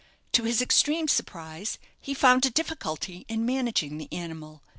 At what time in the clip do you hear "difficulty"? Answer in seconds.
2.49-3.23